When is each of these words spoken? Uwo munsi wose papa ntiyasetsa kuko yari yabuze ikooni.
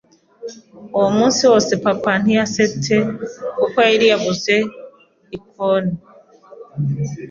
Uwo 0.95 1.09
munsi 1.17 1.41
wose 1.51 1.71
papa 1.85 2.11
ntiyasetsa 2.21 2.97
kuko 3.59 3.77
yari 3.89 4.05
yabuze 4.11 4.53
ikooni. 5.37 5.95